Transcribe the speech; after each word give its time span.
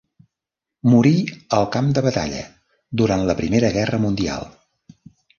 Morí 0.91 1.11
al 1.57 1.67
camp 1.75 1.91
de 1.97 2.03
batalla 2.05 2.39
durant 3.01 3.25
la 3.27 3.35
Primera 3.41 3.69
Guerra 3.75 3.99
Mundial. 4.07 4.49